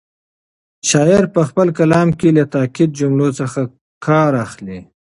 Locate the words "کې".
2.19-2.29